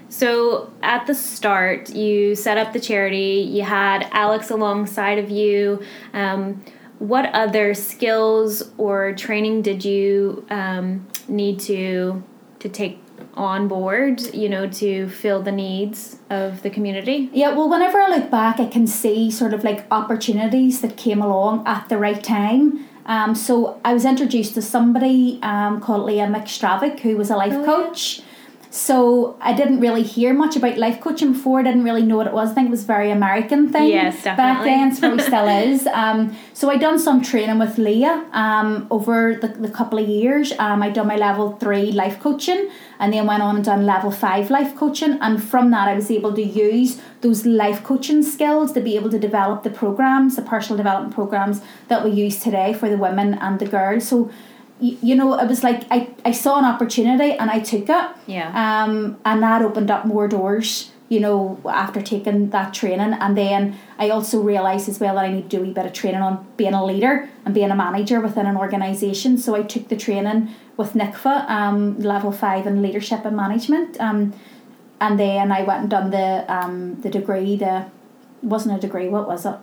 So 0.09 0.71
at 0.83 1.07
the 1.07 1.15
start, 1.15 1.89
you 1.89 2.35
set 2.35 2.57
up 2.57 2.71
the 2.71 2.79
charity. 2.79 3.47
You 3.49 3.63
had 3.63 4.07
Alex 4.11 4.51
alongside 4.51 5.17
of 5.17 5.29
you. 5.31 5.83
Um, 6.13 6.63
what 6.99 7.25
other 7.33 7.73
skills 7.73 8.71
or 8.77 9.13
training 9.13 9.61
did 9.61 9.83
you 9.83 10.45
um, 10.49 11.07
need 11.27 11.59
to 11.61 12.23
to 12.59 12.69
take 12.69 12.99
on 13.33 13.67
board? 13.67 14.21
You 14.33 14.49
know, 14.49 14.67
to 14.69 15.09
fill 15.09 15.41
the 15.41 15.51
needs 15.51 16.17
of 16.29 16.63
the 16.63 16.69
community. 16.69 17.29
Yeah, 17.33 17.53
well, 17.53 17.69
whenever 17.69 17.99
I 17.99 18.07
look 18.09 18.31
back, 18.31 18.59
I 18.59 18.67
can 18.67 18.87
see 18.87 19.29
sort 19.31 19.53
of 19.53 19.63
like 19.63 19.85
opportunities 19.91 20.81
that 20.81 20.97
came 20.97 21.21
along 21.21 21.65
at 21.67 21.89
the 21.89 21.97
right 21.97 22.23
time. 22.23 22.85
Um, 23.05 23.35
so 23.35 23.81
I 23.83 23.93
was 23.93 24.05
introduced 24.05 24.53
to 24.53 24.61
somebody 24.61 25.39
um, 25.41 25.81
called 25.81 26.05
Leah 26.05 26.27
McStravick, 26.27 27.01
who 27.01 27.17
was 27.17 27.29
a 27.29 27.35
life 27.35 27.53
Oh, 27.53 27.59
yeah. 27.59 28.23
So 28.73 29.37
I 29.39 29.53
didn't 29.53 29.81
really 29.81 30.01
hear 30.01 30.33
much 30.33 30.55
about 30.55 30.79
life 30.79 30.99
coaching 30.99 31.33
before. 31.33 31.59
I 31.59 31.63
didn't 31.63 31.83
really 31.83 32.01
know 32.01 32.17
what 32.17 32.25
it 32.25 32.33
was. 32.33 32.49
I 32.49 32.53
think 32.55 32.69
it 32.69 32.71
was 32.71 32.81
a 32.81 32.87
very 32.87 33.11
American 33.11 33.71
thing. 33.71 33.89
Yes, 33.89 34.23
Back 34.23 34.63
then, 34.63 34.89
it's 34.89 34.99
probably 34.99 35.23
still 35.23 35.47
is. 35.71 35.85
Um, 35.85 36.35
so 36.55 36.71
I 36.71 36.77
done 36.77 36.97
some 36.97 37.21
training 37.21 37.59
with 37.59 37.77
Leah 37.77 38.25
um, 38.31 38.87
over 38.89 39.35
the, 39.35 39.49
the 39.49 39.69
couple 39.69 39.99
of 39.99 40.09
years. 40.09 40.53
Um, 40.57 40.81
I 40.81 40.89
done 40.89 41.05
my 41.05 41.17
level 41.17 41.55
three 41.57 41.91
life 41.91 42.19
coaching, 42.19 42.67
and 42.97 43.13
then 43.13 43.27
went 43.27 43.43
on 43.43 43.57
and 43.57 43.63
done 43.63 43.85
level 43.85 44.09
five 44.09 44.49
life 44.49 44.75
coaching. 44.75 45.19
And 45.21 45.43
from 45.43 45.69
that, 45.69 45.87
I 45.87 45.93
was 45.93 46.09
able 46.09 46.33
to 46.33 46.41
use 46.41 46.99
those 47.21 47.45
life 47.45 47.83
coaching 47.83 48.23
skills 48.23 48.71
to 48.71 48.81
be 48.81 48.95
able 48.95 49.11
to 49.11 49.19
develop 49.19 49.61
the 49.61 49.69
programs, 49.69 50.35
the 50.35 50.41
personal 50.41 50.77
development 50.77 51.13
programs 51.13 51.61
that 51.89 52.03
we 52.03 52.09
use 52.09 52.39
today 52.39 52.73
for 52.73 52.89
the 52.89 52.97
women 52.97 53.35
and 53.35 53.59
the 53.59 53.67
girls. 53.67 54.07
So 54.07 54.31
you, 54.79 54.97
you 55.01 55.15
know, 55.15 55.39
it 55.39 55.47
was 55.47 55.63
like 55.63 55.83
I, 55.91 56.09
I 56.25 56.31
saw 56.31 56.57
an 56.57 56.65
opportunity 56.65 57.33
and 57.33 57.49
I 57.49 57.59
took 57.59 57.89
it. 57.89 58.05
Yeah. 58.27 58.49
Um, 58.53 59.17
and 59.25 59.43
that 59.43 59.61
opened 59.61 59.91
up 59.91 60.05
more 60.05 60.27
doors, 60.27 60.91
you 61.09 61.19
know, 61.19 61.59
after 61.67 62.01
taking 62.01 62.49
that 62.51 62.73
training. 62.73 63.13
And 63.13 63.37
then 63.37 63.77
I 63.99 64.09
also 64.09 64.41
realised 64.41 64.89
as 64.89 64.99
well 64.99 65.15
that 65.15 65.25
I 65.25 65.31
need 65.31 65.49
to 65.49 65.57
do 65.57 65.63
a 65.63 65.73
bit 65.73 65.85
of 65.85 65.93
training 65.93 66.21
on 66.21 66.45
being 66.57 66.73
a 66.73 66.83
leader 66.85 67.29
and 67.45 67.53
being 67.53 67.71
a 67.71 67.75
manager 67.75 68.19
within 68.19 68.45
an 68.45 68.57
organisation. 68.57 69.37
So 69.37 69.55
I 69.55 69.63
took 69.63 69.89
the 69.89 69.97
training 69.97 70.49
with 70.75 70.93
NICVA, 70.93 71.49
um, 71.49 71.99
level 71.99 72.31
five 72.31 72.65
in 72.65 72.81
leadership 72.81 73.25
and 73.25 73.35
management. 73.35 73.99
Um, 73.99 74.33
and 74.99 75.19
then 75.19 75.51
I 75.51 75.63
went 75.63 75.81
and 75.81 75.89
done 75.89 76.11
the 76.11 76.45
um, 76.53 77.01
the 77.01 77.09
degree, 77.09 77.57
the 77.57 77.87
wasn't 78.41 78.77
a 78.77 78.79
degree, 78.79 79.09
what 79.09 79.27
was 79.27 79.45
it? 79.45 79.55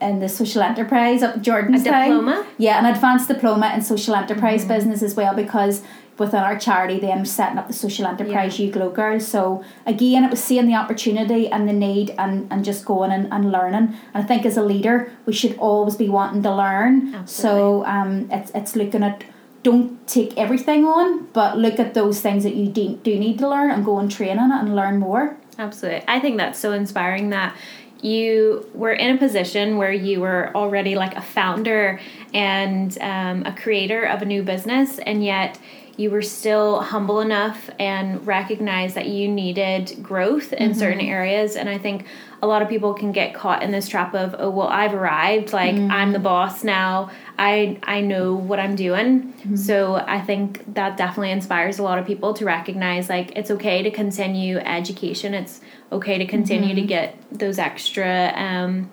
In 0.00 0.20
the 0.20 0.28
social 0.28 0.62
enterprise 0.62 1.22
up 1.22 1.36
A 1.36 1.38
Jordanstown. 1.38 1.84
diploma? 1.84 2.46
Yeah, 2.58 2.78
an 2.78 2.86
advanced 2.86 3.28
diploma 3.28 3.72
in 3.74 3.80
social 3.82 4.14
enterprise 4.14 4.60
Mm-hmm. 4.60 4.74
business 4.74 5.02
as 5.02 5.14
well 5.14 5.34
because 5.34 5.82
within 6.18 6.40
our 6.40 6.58
charity 6.58 6.98
then 6.98 7.24
setting 7.26 7.58
up 7.58 7.66
the 7.66 7.74
social 7.74 8.06
enterprise 8.06 8.58
you 8.58 8.70
glow 8.70 8.90
girls. 8.90 9.26
So 9.26 9.62
again 9.86 10.24
it 10.24 10.30
was 10.30 10.42
seeing 10.42 10.66
the 10.66 10.74
opportunity 10.74 11.48
and 11.48 11.68
the 11.68 11.72
need 11.74 12.14
and, 12.18 12.46
and 12.50 12.64
just 12.64 12.84
going 12.84 13.10
and, 13.12 13.30
and 13.32 13.52
learning. 13.52 13.94
And 14.14 14.22
I 14.22 14.22
think 14.22 14.44
as 14.46 14.56
a 14.56 14.62
leader 14.62 15.10
we 15.26 15.32
should 15.32 15.56
always 15.58 15.96
be 15.96 16.08
wanting 16.08 16.42
to 16.42 16.54
learn. 16.54 17.26
So 17.26 17.84
um 17.86 18.28
it's 18.30 18.50
it's 18.54 18.76
looking 18.76 19.02
at 19.02 19.24
don't 19.62 20.06
take 20.06 20.36
everything 20.38 20.84
on, 20.84 21.24
but 21.32 21.58
look 21.58 21.78
at 21.80 21.92
those 21.94 22.20
things 22.20 22.44
that 22.44 22.54
you 22.54 22.68
do, 22.68 22.96
do 23.02 23.18
need 23.18 23.36
to 23.40 23.48
learn 23.48 23.70
and 23.70 23.84
go 23.84 23.98
and 23.98 24.10
train 24.10 24.38
on 24.38 24.52
it 24.52 24.60
and 24.62 24.76
learn 24.76 24.98
more. 24.98 25.36
Absolutely. 25.58 26.02
I 26.06 26.20
think 26.20 26.36
that's 26.38 26.58
so 26.58 26.72
inspiring 26.72 27.30
that 27.30 27.54
you 28.02 28.68
were 28.74 28.92
in 28.92 29.16
a 29.16 29.18
position 29.18 29.76
where 29.76 29.92
you 29.92 30.20
were 30.20 30.50
already 30.54 30.94
like 30.94 31.16
a 31.16 31.22
founder 31.22 32.00
and 32.34 32.96
um, 33.00 33.44
a 33.46 33.54
creator 33.56 34.04
of 34.04 34.22
a 34.22 34.24
new 34.24 34.42
business, 34.42 34.98
and 34.98 35.24
yet 35.24 35.58
you 35.96 36.10
were 36.10 36.22
still 36.22 36.80
humble 36.80 37.20
enough 37.20 37.70
and 37.78 38.26
recognized 38.26 38.94
that 38.96 39.08
you 39.08 39.28
needed 39.28 39.96
growth 40.02 40.52
in 40.52 40.70
mm-hmm. 40.70 40.78
certain 40.78 41.00
areas. 41.00 41.56
And 41.56 41.68
I 41.68 41.78
think 41.78 42.06
a 42.42 42.46
lot 42.46 42.60
of 42.60 42.68
people 42.68 42.92
can 42.92 43.12
get 43.12 43.34
caught 43.34 43.62
in 43.62 43.70
this 43.70 43.88
trap 43.88 44.14
of, 44.14 44.34
oh, 44.38 44.50
well, 44.50 44.68
I've 44.68 44.92
arrived. 44.92 45.54
Like, 45.54 45.74
mm-hmm. 45.74 45.90
I'm 45.90 46.12
the 46.12 46.18
boss 46.18 46.62
now. 46.62 47.10
I, 47.38 47.78
I 47.82 48.02
know 48.02 48.34
what 48.34 48.60
I'm 48.60 48.76
doing. 48.76 49.32
Mm-hmm. 49.32 49.56
So 49.56 49.94
I 49.96 50.20
think 50.20 50.74
that 50.74 50.98
definitely 50.98 51.30
inspires 51.30 51.78
a 51.78 51.82
lot 51.82 51.98
of 51.98 52.06
people 52.06 52.34
to 52.34 52.44
recognize 52.44 53.08
like 53.08 53.32
it's 53.34 53.50
okay 53.52 53.82
to 53.82 53.90
continue 53.90 54.58
education. 54.58 55.32
It's 55.32 55.62
okay 55.90 56.18
to 56.18 56.26
continue 56.26 56.74
to 56.74 56.82
get 56.82 57.16
those 57.32 57.58
extra 57.58 58.32
um, 58.36 58.90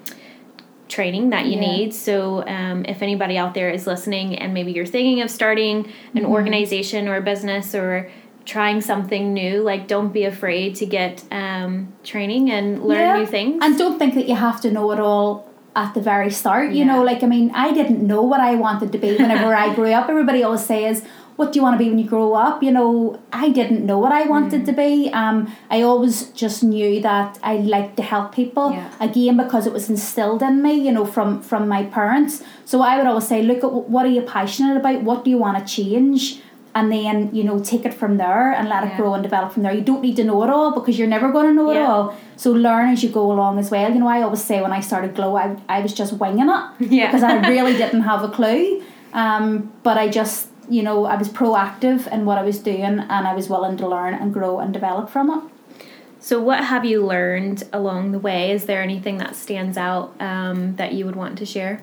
training 0.94 1.26
that 1.36 1.46
you 1.52 1.54
Yeah. 1.60 1.68
need. 1.70 1.90
So, 2.08 2.16
um, 2.58 2.78
if 2.94 3.02
anybody 3.08 3.36
out 3.44 3.54
there 3.58 3.70
is 3.78 3.84
listening 3.94 4.28
and 4.42 4.54
maybe 4.54 4.72
you're 4.76 4.92
thinking 4.98 5.22
of 5.26 5.30
starting 5.40 5.76
an 6.20 6.26
organization 6.26 7.02
or 7.10 7.16
a 7.18 7.22
business 7.32 7.74
or 7.82 7.92
trying 8.46 8.80
something 8.92 9.24
new, 9.42 9.54
like 9.72 9.88
don't 9.88 10.12
be 10.20 10.24
afraid 10.34 10.70
to 10.82 10.86
get 10.86 11.14
um, 11.32 11.72
training 12.12 12.44
and 12.58 12.66
learn 12.90 13.00
Yeah. 13.08 13.18
new 13.20 13.26
things. 13.38 13.58
And 13.64 13.78
don't 13.84 13.98
think 14.02 14.14
that 14.20 14.28
you 14.30 14.36
have 14.36 14.60
to 14.66 14.70
know 14.76 14.86
it 14.92 15.00
all 15.00 15.28
at 15.76 15.90
the 15.96 16.02
very 16.02 16.30
start. 16.42 16.68
You 16.72 16.80
Yeah. 16.84 16.92
know, 16.92 17.02
like 17.12 17.24
I 17.24 17.28
mean, 17.36 17.48
I 17.66 17.68
didn't 17.80 18.02
know 18.12 18.22
what 18.32 18.42
I 18.50 18.54
wanted 18.66 18.90
to 18.96 19.00
be 19.06 19.12
whenever 19.24 19.50
I 19.56 19.74
grew 19.78 19.92
up. 20.00 20.06
Everybody 20.10 20.44
always 20.44 20.66
says, 20.74 20.96
"What 21.36 21.52
do 21.52 21.60
you 21.60 21.64
want 21.64 21.76
to 21.78 21.84
be 21.84 21.90
when 21.90 22.00
you 22.00 22.08
grow 22.08 22.34
up?" 22.36 22.62
You 22.64 22.72
know, 22.72 23.20
I 23.32 23.50
didn't 23.50 23.86
know 23.86 23.98
what 24.00 24.12
I 24.12 24.24
wanted 24.34 24.62
Mm. 24.62 24.66
to 24.70 24.74
be. 24.74 25.10
Um, 25.14 25.48
I 25.72 25.82
always 25.82 26.30
just 26.44 26.64
knew 26.64 27.02
that 27.02 27.40
I 27.44 27.56
liked 27.58 27.96
to 27.98 28.04
help 28.04 28.34
people. 28.36 28.72
Yeah. 28.72 28.88
Again, 29.00 29.38
because 29.38 29.66
it 29.68 29.74
was 29.74 29.90
instilled 29.90 30.42
in 30.44 30.62
me, 30.62 30.74
you 30.86 30.92
know, 30.92 31.06
from 31.06 31.42
from 31.42 31.68
my 31.68 31.84
parents. 31.84 32.44
So 32.66 32.82
I 32.82 32.98
would 32.98 33.08
always 33.08 33.28
say, 33.28 33.42
"Look 33.42 33.64
at 33.64 33.72
what 33.94 34.06
are 34.08 34.14
you 34.18 34.22
passionate 34.38 34.78
about? 34.78 35.04
What 35.04 35.24
do 35.24 35.30
you 35.30 35.38
want 35.46 35.56
to 35.60 35.64
change?" 35.78 36.42
And 36.76 36.92
then 36.92 37.30
you 37.38 37.44
know, 37.48 37.60
take 37.60 37.84
it 37.90 37.94
from 37.94 38.18
there 38.18 38.46
and 38.58 38.68
let 38.68 38.84
it 38.84 38.94
grow 38.98 39.14
and 39.14 39.22
develop 39.22 39.52
from 39.54 39.62
there. 39.64 39.74
You 39.80 39.84
don't 39.90 40.02
need 40.02 40.16
to 40.22 40.24
know 40.30 40.40
it 40.46 40.50
all 40.50 40.72
because 40.78 40.98
you're 40.98 41.08
never 41.18 41.32
going 41.32 41.46
to 41.50 41.54
know 41.54 41.70
it 41.70 41.78
all. 41.78 42.16
So 42.36 42.52
learn 42.52 42.90
as 42.94 43.04
you 43.04 43.10
go 43.10 43.26
along 43.32 43.60
as 43.60 43.70
well. 43.70 43.90
You 43.94 44.00
know, 44.00 44.08
I 44.08 44.24
always 44.24 44.44
say 44.44 44.58
when 44.60 44.74
I 44.80 44.80
started 44.80 45.14
Glow, 45.14 45.36
I, 45.44 45.56
I 45.70 45.82
was 45.82 45.94
just 45.94 46.14
winging 46.14 46.50
it 46.50 46.64
Yeah. 46.98 47.06
because 47.08 47.22
I 47.22 47.34
really 47.48 47.74
didn't 47.84 48.02
have 48.12 48.24
a 48.24 48.30
clue. 48.38 48.82
Um, 49.14 49.72
but 49.84 50.00
I 50.00 50.08
just, 50.08 50.48
you 50.70 50.84
know, 50.84 51.06
I 51.06 51.16
was 51.16 51.30
proactive 51.30 52.12
in 52.12 52.26
what 52.26 52.38
I 52.38 52.44
was 52.44 52.60
doing 52.60 52.84
and 52.84 53.28
I 53.28 53.34
was 53.34 53.50
willing 53.50 53.78
to 53.78 53.88
learn 53.88 54.14
and 54.14 54.34
grow 54.34 54.60
and 54.60 54.74
develop 54.74 55.10
from 55.10 55.30
it. 55.30 55.86
so, 56.20 56.42
what 56.42 56.64
have 56.64 56.86
you 56.86 57.06
learned 57.06 57.64
along 57.74 58.12
the 58.12 58.20
way? 58.20 58.52
Is 58.52 58.66
there 58.66 58.82
anything 58.82 59.18
that 59.18 59.36
stands 59.36 59.78
out 59.78 60.20
um, 60.22 60.76
that 60.78 60.94
you 60.94 61.06
would 61.06 61.16
want 61.16 61.38
to 61.40 61.46
share? 61.46 61.82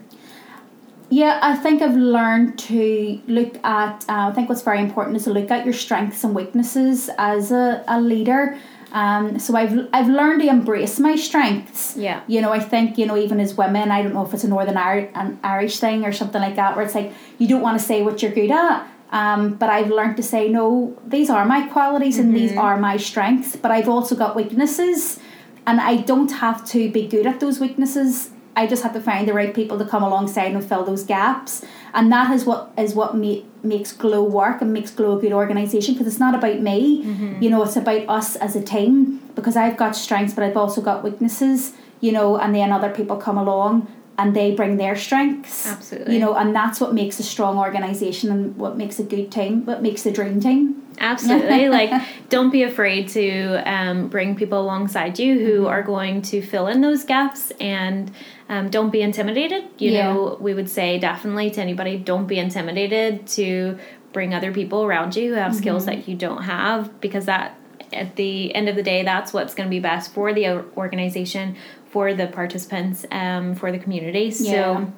Yeah, 1.12 1.40
I 1.42 1.56
think 1.56 1.82
I've 1.82 1.96
learned 1.96 2.56
to 2.70 3.20
look 3.26 3.56
at. 3.64 4.04
Uh, 4.08 4.28
I 4.28 4.32
think 4.32 4.48
what's 4.48 4.62
very 4.62 4.78
important 4.78 5.16
is 5.16 5.24
to 5.24 5.32
look 5.32 5.50
at 5.50 5.64
your 5.64 5.74
strengths 5.74 6.22
and 6.22 6.34
weaknesses 6.36 7.10
as 7.18 7.50
a, 7.50 7.82
a 7.88 8.00
leader. 8.00 8.56
Um, 8.92 9.38
so 9.38 9.56
I've 9.56 9.88
I've 9.92 10.08
learned 10.08 10.42
to 10.42 10.48
embrace 10.48 10.98
my 10.98 11.16
strengths. 11.16 11.96
Yeah. 11.96 12.22
You 12.26 12.40
know, 12.40 12.52
I 12.52 12.58
think 12.60 12.98
you 12.98 13.06
know 13.06 13.16
even 13.16 13.38
as 13.40 13.54
women, 13.56 13.90
I 13.90 14.02
don't 14.02 14.14
know 14.14 14.24
if 14.24 14.34
it's 14.34 14.44
a 14.44 14.48
Northern 14.48 14.76
Ir- 14.76 15.10
an 15.14 15.38
Irish 15.44 15.78
thing 15.78 16.04
or 16.04 16.12
something 16.12 16.40
like 16.40 16.56
that, 16.56 16.76
where 16.76 16.84
it's 16.84 16.94
like 16.94 17.12
you 17.38 17.46
don't 17.48 17.60
want 17.62 17.78
to 17.78 17.84
say 17.84 18.02
what 18.02 18.22
you're 18.22 18.32
good 18.32 18.50
at. 18.50 18.86
Um, 19.12 19.54
but 19.54 19.68
I've 19.70 19.90
learned 19.90 20.16
to 20.18 20.22
say 20.22 20.48
no. 20.48 20.96
These 21.06 21.30
are 21.30 21.44
my 21.44 21.66
qualities 21.66 22.18
and 22.18 22.34
these 22.34 22.56
are 22.56 22.76
my 22.78 22.96
strengths. 22.96 23.56
But 23.56 23.70
I've 23.72 23.88
also 23.88 24.14
got 24.14 24.36
weaknesses, 24.36 25.18
and 25.66 25.80
I 25.80 25.96
don't 25.98 26.30
have 26.32 26.64
to 26.68 26.90
be 26.90 27.06
good 27.08 27.26
at 27.26 27.40
those 27.40 27.58
weaknesses. 27.60 28.30
I 28.56 28.66
just 28.66 28.82
have 28.82 28.92
to 28.94 29.00
find 29.00 29.26
the 29.28 29.32
right 29.32 29.54
people 29.54 29.78
to 29.78 29.84
come 29.84 30.02
alongside 30.02 30.52
and 30.52 30.64
fill 30.64 30.84
those 30.84 31.04
gaps, 31.04 31.64
and 31.94 32.10
that 32.12 32.30
is 32.32 32.44
what 32.44 32.72
is 32.76 32.94
what 32.94 33.16
ma- 33.16 33.42
makes 33.62 33.92
Glow 33.92 34.22
work 34.22 34.62
and 34.62 34.72
makes 34.72 34.90
Glow 34.90 35.18
a 35.18 35.20
good 35.20 35.32
organisation 35.32 35.94
because 35.94 36.06
it's 36.06 36.20
not 36.20 36.34
about 36.34 36.60
me, 36.60 37.04
mm-hmm. 37.04 37.42
you 37.42 37.50
know, 37.50 37.62
it's 37.62 37.76
about 37.76 38.08
us 38.08 38.36
as 38.36 38.56
a 38.56 38.62
team. 38.62 39.18
Because 39.34 39.56
I've 39.56 39.76
got 39.76 39.96
strengths, 39.96 40.34
but 40.34 40.44
I've 40.44 40.56
also 40.56 40.80
got 40.80 41.04
weaknesses, 41.04 41.72
you 42.00 42.12
know, 42.12 42.36
and 42.36 42.54
then 42.54 42.72
other 42.72 42.90
people 42.90 43.16
come 43.16 43.38
along 43.38 43.86
and 44.20 44.36
they 44.36 44.48
bring 44.60 44.76
their 44.76 44.96
strengths, 45.06 45.66
Absolutely. 45.66 46.14
you 46.14 46.20
know, 46.20 46.32
and 46.34 46.54
that's 46.54 46.78
what 46.82 46.92
makes 46.94 47.18
a 47.18 47.22
strong 47.22 47.54
organisation 47.58 48.30
and 48.30 48.56
what 48.56 48.76
makes 48.76 48.98
a 48.98 49.02
good 49.14 49.30
team, 49.32 49.64
what 49.66 49.80
makes 49.82 50.02
the 50.02 50.12
dream 50.18 50.40
team. 50.40 50.62
Absolutely. 50.98 51.68
like, 51.78 51.90
don't 52.28 52.50
be 52.50 52.62
afraid 52.62 53.08
to 53.10 53.26
um, 53.74 54.08
bring 54.08 54.36
people 54.36 54.60
alongside 54.60 55.18
you 55.18 55.32
who 55.46 55.66
are 55.66 55.82
going 55.82 56.20
to 56.22 56.42
fill 56.42 56.66
in 56.66 56.80
those 56.82 57.04
gaps 57.04 57.50
and 57.60 58.12
um, 58.50 58.68
don't 58.68 58.90
be 58.90 59.00
intimidated. 59.00 59.64
You 59.78 59.92
Yeah. 59.92 60.12
know, 60.12 60.36
we 60.40 60.52
would 60.54 60.68
say 60.68 60.98
definitely 60.98 61.50
to 61.52 61.60
anybody, 61.60 61.96
don't 61.96 62.26
be 62.26 62.38
intimidated 62.38 63.26
to 63.38 63.78
bring 64.12 64.34
other 64.34 64.52
people 64.52 64.84
around 64.84 65.16
you 65.16 65.30
who 65.30 65.36
have 65.40 65.54
skills 65.54 65.86
Mm-hmm. 65.86 66.00
that 66.00 66.08
you 66.08 66.16
don't 66.16 66.42
have 66.42 67.00
because 67.00 67.24
that 67.26 67.56
at 67.92 68.14
the 68.16 68.54
end 68.54 68.68
of 68.68 68.76
the 68.76 68.82
day 68.84 69.02
that's 69.02 69.32
what's 69.32 69.52
going 69.54 69.68
to 69.68 69.70
be 69.70 69.80
best 69.80 70.12
for 70.14 70.32
the 70.32 70.46
organization 70.76 71.56
for 71.90 72.14
the 72.14 72.26
participants 72.28 73.04
um, 73.10 73.54
for 73.54 73.72
the 73.72 73.78
community. 73.78 74.32
Yeah. 74.38 74.52
so 74.52 74.92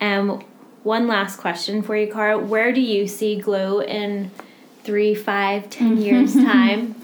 um, 0.00 0.44
one 0.82 1.06
last 1.06 1.36
question 1.36 1.82
for 1.82 1.96
you 1.96 2.10
cara. 2.12 2.38
Where 2.38 2.72
do 2.72 2.80
you 2.80 3.06
see 3.06 3.38
glow 3.40 3.80
in 3.80 4.30
three 4.84 5.14
five 5.14 5.70
ten 5.70 5.98
years 6.06 6.34
time? 6.34 6.94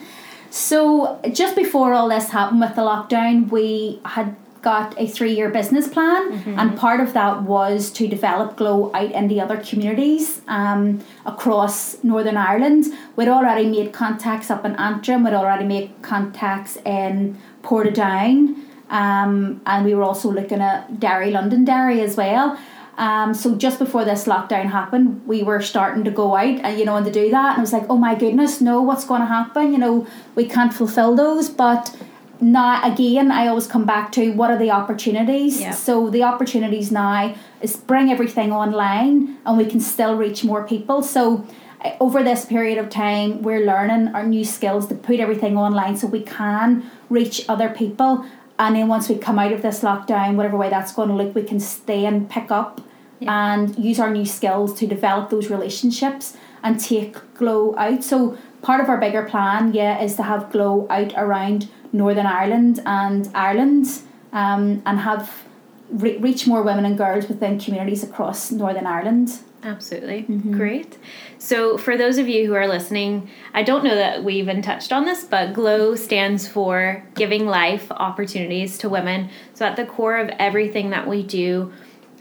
So 0.50 1.20
just 1.32 1.56
before 1.56 1.94
all 1.94 2.08
this 2.08 2.30
happened 2.30 2.60
with 2.60 2.76
the 2.76 2.82
lockdown, 2.82 3.50
we 3.50 4.00
had 4.04 4.36
got 4.62 4.98
a 4.98 5.06
three 5.06 5.34
year 5.34 5.50
business 5.50 5.86
plan, 5.86 6.42
and 6.58 6.76
part 6.78 7.00
of 7.00 7.12
that 7.12 7.42
was 7.42 7.90
to 7.92 8.08
develop 8.08 8.56
Glow 8.56 8.90
out 8.94 9.12
in 9.12 9.28
the 9.28 9.40
other 9.40 9.58
communities 9.58 10.40
um, 10.48 11.04
across 11.26 12.02
Northern 12.02 12.38
Ireland. 12.38 12.86
We'd 13.14 13.28
already 13.28 13.66
made 13.66 13.92
contacts 13.92 14.50
up 14.50 14.64
in 14.64 14.74
Antrim, 14.76 15.22
we'd 15.24 15.34
already 15.34 15.64
made 15.64 15.90
contacts 16.02 16.78
in 16.86 17.36
Portadown, 17.62 18.56
um, 18.94 19.60
and 19.66 19.84
we 19.84 19.92
were 19.94 20.04
also 20.04 20.30
looking 20.30 20.60
at 20.60 21.00
Derry, 21.00 21.32
Londonderry 21.32 22.00
as 22.00 22.16
well. 22.16 22.56
Um, 22.96 23.34
so 23.34 23.56
just 23.56 23.80
before 23.80 24.04
this 24.04 24.24
lockdown 24.24 24.70
happened, 24.70 25.26
we 25.26 25.42
were 25.42 25.60
starting 25.60 26.04
to 26.04 26.12
go 26.12 26.36
out 26.36 26.60
and 26.64 26.78
you 26.78 26.84
know 26.84 26.96
and 26.96 27.04
to 27.04 27.10
do 27.10 27.28
that, 27.30 27.50
and 27.50 27.58
I 27.58 27.60
was 27.60 27.72
like, 27.72 27.86
oh 27.90 27.96
my 27.96 28.14
goodness, 28.14 28.60
no, 28.60 28.80
what's 28.82 29.04
going 29.04 29.20
to 29.20 29.26
happen? 29.26 29.72
You 29.72 29.78
know, 29.78 30.06
we 30.36 30.46
can't 30.46 30.72
fulfill 30.72 31.16
those, 31.16 31.50
but 31.50 31.94
now 32.40 32.84
again, 32.84 33.32
I 33.32 33.48
always 33.48 33.66
come 33.66 33.84
back 33.84 34.12
to 34.12 34.30
what 34.32 34.50
are 34.52 34.58
the 34.58 34.70
opportunities. 34.70 35.60
Yeah. 35.60 35.72
So 35.72 36.08
the 36.08 36.22
opportunities 36.22 36.92
now 36.92 37.34
is 37.60 37.76
bring 37.76 38.10
everything 38.12 38.52
online, 38.52 39.38
and 39.44 39.58
we 39.58 39.66
can 39.66 39.80
still 39.80 40.16
reach 40.16 40.44
more 40.44 40.62
people. 40.62 41.02
So 41.02 41.44
uh, 41.84 41.96
over 41.98 42.22
this 42.22 42.44
period 42.44 42.78
of 42.78 42.90
time, 42.90 43.42
we're 43.42 43.66
learning 43.66 44.14
our 44.14 44.24
new 44.24 44.44
skills 44.44 44.86
to 44.86 44.94
put 44.94 45.18
everything 45.18 45.56
online 45.56 45.96
so 45.96 46.06
we 46.06 46.22
can 46.22 46.88
reach 47.10 47.44
other 47.48 47.70
people. 47.70 48.24
And 48.58 48.76
then 48.76 48.88
once 48.88 49.08
we 49.08 49.16
come 49.16 49.38
out 49.38 49.52
of 49.52 49.62
this 49.62 49.80
lockdown, 49.80 50.36
whatever 50.36 50.56
way 50.56 50.70
that's 50.70 50.92
going 50.92 51.08
to 51.08 51.14
look, 51.14 51.34
we 51.34 51.42
can 51.42 51.58
stay 51.60 52.04
and 52.06 52.28
pick 52.30 52.50
up 52.50 52.80
Yeah. 53.20 53.52
and 53.54 53.76
use 53.78 53.98
our 54.00 54.10
new 54.10 54.24
skills 54.26 54.74
to 54.78 54.86
develop 54.86 55.30
those 55.30 55.50
relationships 55.50 56.36
and 56.62 56.78
take 56.80 57.16
Glow 57.34 57.74
out. 57.76 58.04
So 58.04 58.36
part 58.62 58.80
of 58.80 58.88
our 58.88 58.98
bigger 58.98 59.22
plan, 59.24 59.72
yeah, 59.74 60.00
is 60.02 60.14
to 60.16 60.22
have 60.22 60.50
Glow 60.52 60.86
out 60.88 61.12
around 61.16 61.68
Northern 61.92 62.26
Ireland 62.26 62.80
and 62.86 63.28
Ireland, 63.34 63.86
um, 64.32 64.82
and 64.86 65.00
have 65.00 65.44
re- 65.90 66.16
reach 66.18 66.46
more 66.46 66.62
women 66.62 66.84
and 66.84 66.96
girls 66.98 67.28
within 67.28 67.58
communities 67.58 68.02
across 68.02 68.50
Northern 68.50 68.86
Ireland. 68.86 69.38
Absolutely. 69.64 70.22
Mm-hmm. 70.24 70.52
Great. 70.52 70.98
So, 71.38 71.78
for 71.78 71.96
those 71.96 72.18
of 72.18 72.28
you 72.28 72.46
who 72.46 72.54
are 72.54 72.68
listening, 72.68 73.30
I 73.54 73.62
don't 73.62 73.82
know 73.82 73.94
that 73.94 74.22
we 74.22 74.34
even 74.34 74.60
touched 74.60 74.92
on 74.92 75.06
this, 75.06 75.24
but 75.24 75.54
GLOW 75.54 75.94
stands 75.94 76.46
for 76.46 77.02
Giving 77.14 77.46
Life 77.46 77.90
Opportunities 77.90 78.76
to 78.78 78.90
Women. 78.90 79.30
So, 79.54 79.64
at 79.64 79.76
the 79.76 79.86
core 79.86 80.18
of 80.18 80.28
everything 80.38 80.90
that 80.90 81.08
we 81.08 81.22
do, 81.22 81.72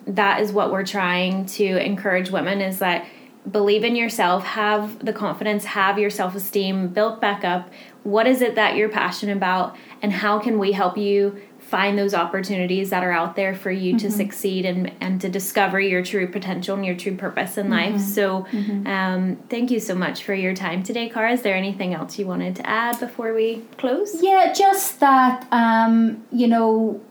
that 0.07 0.39
is 0.39 0.53
what 0.53 0.71
we're 0.71 0.85
trying 0.85 1.45
to 1.45 1.85
encourage 1.85 2.31
women 2.31 2.61
is 2.61 2.79
that 2.79 3.05
believe 3.49 3.83
in 3.83 3.95
yourself, 3.95 4.45
have 4.45 5.03
the 5.03 5.13
confidence, 5.13 5.65
have 5.65 5.99
your 5.99 6.09
self 6.09 6.35
esteem 6.35 6.87
built 6.87 7.19
back 7.19 7.43
up. 7.43 7.69
What 8.03 8.25
is 8.25 8.41
it 8.41 8.55
that 8.55 8.75
you're 8.75 8.89
passionate 8.89 9.35
about, 9.35 9.75
and 10.01 10.13
how 10.13 10.39
can 10.39 10.59
we 10.59 10.71
help 10.71 10.97
you 10.97 11.41
find 11.73 11.97
those 11.97 12.13
opportunities 12.13 12.91
that 12.91 13.03
are 13.03 13.11
out 13.11 13.35
there 13.35 13.55
for 13.55 13.71
you 13.71 13.97
to 13.97 14.11
succeed 14.11 14.63
and, 14.63 14.91
and 15.01 15.19
to 15.19 15.27
discover 15.27 15.79
your 15.79 16.03
true 16.03 16.27
potential 16.27 16.75
and 16.75 16.85
your 16.85 16.95
true 16.95 17.15
purpose 17.15 17.57
in 17.57 17.71
life? 17.71 17.99
So, 17.99 18.45
um, 18.85 19.37
thank 19.49 19.71
you 19.71 19.79
so 19.79 19.95
much 19.95 20.23
for 20.23 20.35
your 20.35 20.53
time 20.53 20.83
today, 20.83 21.09
Cara. 21.09 21.31
Is 21.31 21.41
there 21.41 21.55
anything 21.55 21.95
else 21.95 22.19
you 22.19 22.27
wanted 22.27 22.55
to 22.57 22.69
add 22.69 22.99
before 22.99 23.33
we 23.33 23.63
close? 23.79 24.21
Yeah, 24.21 24.53
just 24.53 24.99
that 24.99 25.47
um, 25.51 26.23
you 26.31 26.47
know, 26.47 27.01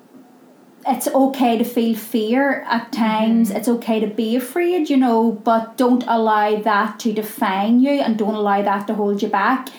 it's 0.86 1.08
okay 1.08 1.58
to 1.58 1.64
feel 1.64 1.96
fear 1.96 2.64
at 2.68 2.92
times. 2.92 3.50
It's 3.50 3.68
okay 3.68 3.98
to 3.98 4.06
be 4.06 4.36
afraid, 4.36 4.88
you 4.88 4.96
know, 4.96 5.32
but 5.32 5.76
don't 5.76 6.04
allow 6.06 6.60
that 6.60 7.00
to 7.00 7.12
define 7.12 7.80
you 7.80 7.94
and 8.00 8.16
don't 8.16 8.36
allow 8.36 8.62
that 8.62 8.86
to 8.86 8.94
hold 8.94 9.22
you 9.22 9.28
back. 9.28 9.70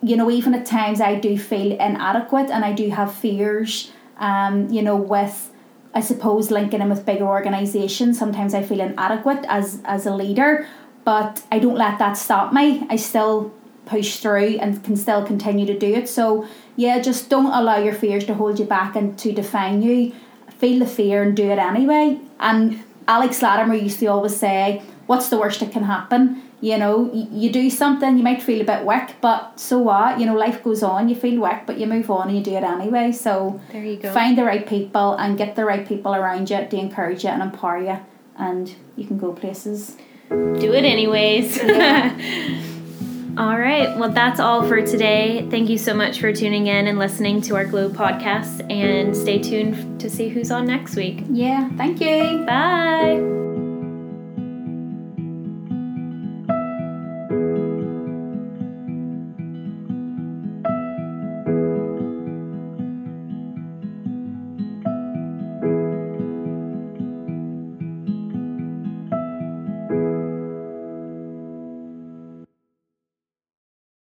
You 0.00 0.16
know, 0.16 0.30
even 0.30 0.54
at 0.54 0.64
times 0.64 1.00
I 1.00 1.16
do 1.16 1.36
feel 1.36 1.72
inadequate 1.72 2.50
and 2.50 2.64
I 2.64 2.72
do 2.72 2.88
have 2.90 3.12
fears. 3.12 3.90
Um, 4.18 4.68
you 4.68 4.82
know, 4.82 4.96
with 4.96 5.52
I 5.94 6.00
suppose 6.00 6.50
linking 6.50 6.80
in 6.80 6.88
with 6.88 7.06
bigger 7.06 7.26
organisations, 7.26 8.18
sometimes 8.18 8.54
I 8.54 8.62
feel 8.62 8.80
inadequate 8.80 9.44
as 9.48 9.80
as 9.84 10.06
a 10.06 10.14
leader, 10.14 10.66
but 11.04 11.42
I 11.50 11.58
don't 11.58 11.76
let 11.76 11.98
that 11.98 12.14
stop 12.14 12.52
me. 12.52 12.86
I 12.90 12.96
still 12.96 13.52
push 13.86 14.18
through 14.18 14.58
and 14.58 14.84
can 14.84 14.96
still 14.96 15.24
continue 15.24 15.64
to 15.66 15.78
do 15.78 15.94
it. 15.94 16.08
So 16.08 16.46
yeah, 16.76 17.00
just 17.00 17.30
don't 17.30 17.52
allow 17.52 17.78
your 17.78 17.94
fears 17.94 18.24
to 18.26 18.34
hold 18.34 18.58
you 18.58 18.66
back 18.66 18.94
and 18.96 19.18
to 19.18 19.32
define 19.32 19.82
you. 19.82 20.12
Feel 20.58 20.80
the 20.80 20.86
fear 20.86 21.22
and 21.22 21.36
do 21.36 21.50
it 21.50 21.58
anyway. 21.58 22.20
And 22.38 22.82
Alex 23.06 23.40
Latimer 23.40 23.74
used 23.74 24.00
to 24.00 24.06
always 24.06 24.36
say, 24.36 24.82
"What's 25.06 25.28
the 25.30 25.38
worst 25.38 25.60
that 25.60 25.72
can 25.72 25.84
happen?" 25.84 26.42
You 26.60 26.76
know, 26.76 27.08
you 27.12 27.52
do 27.52 27.70
something, 27.70 28.16
you 28.16 28.24
might 28.24 28.42
feel 28.42 28.60
a 28.60 28.64
bit 28.64 28.84
weak, 28.84 29.14
but 29.20 29.60
so 29.60 29.78
what? 29.78 30.18
You 30.18 30.26
know, 30.26 30.34
life 30.34 30.64
goes 30.64 30.82
on. 30.82 31.08
You 31.08 31.14
feel 31.14 31.40
weak, 31.40 31.66
but 31.66 31.78
you 31.78 31.86
move 31.86 32.10
on 32.10 32.28
and 32.28 32.36
you 32.36 32.42
do 32.42 32.52
it 32.56 32.64
anyway. 32.64 33.12
So 33.12 33.60
There 33.70 33.84
you 33.84 33.96
go. 33.96 34.12
find 34.12 34.36
the 34.36 34.42
right 34.44 34.66
people 34.66 35.14
and 35.14 35.38
get 35.38 35.54
the 35.54 35.64
right 35.64 35.86
people 35.86 36.14
around 36.14 36.50
you 36.50 36.66
to 36.68 36.76
encourage 36.76 37.22
you 37.22 37.30
and 37.30 37.42
empower 37.42 37.78
you, 37.80 37.98
and 38.36 38.74
you 38.96 39.06
can 39.06 39.18
go 39.18 39.32
places. 39.32 39.96
do 40.30 40.72
it 40.74 40.84
anyways. 40.84 41.58
all 43.38 43.56
right. 43.58 43.96
Well, 43.96 44.10
that's 44.10 44.40
all 44.40 44.66
for 44.66 44.84
today. 44.84 45.46
Thank 45.50 45.68
you 45.70 45.78
so 45.78 45.94
much 45.94 46.18
for 46.20 46.32
tuning 46.32 46.66
in 46.66 46.88
and 46.88 46.98
listening 46.98 47.40
to 47.42 47.54
our 47.54 47.64
Glow 47.66 47.88
podcast. 47.88 48.68
And 48.68 49.16
stay 49.16 49.38
tuned 49.38 50.00
to 50.00 50.10
see 50.10 50.28
who's 50.28 50.50
on 50.50 50.66
next 50.66 50.96
week. 50.96 51.22
Yeah, 51.30 51.68
thank 51.76 52.00
you. 52.00 52.44
Bye. 52.44 53.47